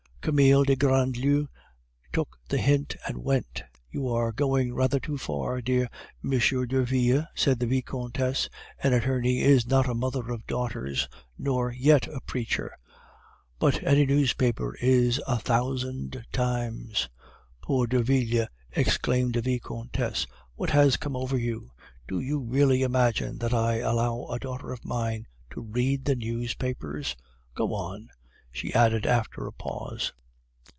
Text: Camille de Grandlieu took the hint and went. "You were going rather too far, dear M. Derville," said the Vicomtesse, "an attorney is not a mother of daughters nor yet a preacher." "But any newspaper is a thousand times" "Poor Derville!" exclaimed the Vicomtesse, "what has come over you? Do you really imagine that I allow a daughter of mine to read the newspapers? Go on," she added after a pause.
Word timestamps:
Camille 0.23 0.63
de 0.63 0.75
Grandlieu 0.75 1.47
took 2.13 2.37
the 2.47 2.59
hint 2.59 2.95
and 3.07 3.17
went. 3.17 3.63
"You 3.89 4.03
were 4.03 4.31
going 4.31 4.71
rather 4.71 4.99
too 4.99 5.17
far, 5.17 5.61
dear 5.61 5.89
M. 6.23 6.39
Derville," 6.67 7.25
said 7.33 7.59
the 7.59 7.65
Vicomtesse, 7.65 8.47
"an 8.83 8.93
attorney 8.93 9.41
is 9.41 9.65
not 9.65 9.89
a 9.89 9.95
mother 9.95 10.29
of 10.31 10.45
daughters 10.45 11.09
nor 11.39 11.71
yet 11.71 12.05
a 12.05 12.21
preacher." 12.21 12.71
"But 13.57 13.81
any 13.81 14.05
newspaper 14.05 14.75
is 14.75 15.19
a 15.25 15.39
thousand 15.39 16.23
times" 16.31 17.09
"Poor 17.63 17.87
Derville!" 17.87 18.45
exclaimed 18.75 19.33
the 19.33 19.41
Vicomtesse, 19.41 20.27
"what 20.53 20.69
has 20.69 20.97
come 20.97 21.15
over 21.15 21.35
you? 21.39 21.71
Do 22.07 22.19
you 22.19 22.41
really 22.41 22.83
imagine 22.83 23.39
that 23.39 23.55
I 23.55 23.77
allow 23.77 24.27
a 24.27 24.37
daughter 24.37 24.71
of 24.71 24.85
mine 24.85 25.25
to 25.49 25.61
read 25.61 26.05
the 26.05 26.15
newspapers? 26.15 27.15
Go 27.55 27.73
on," 27.73 28.09
she 28.53 28.73
added 28.73 29.05
after 29.05 29.47
a 29.47 29.53
pause. 29.53 30.11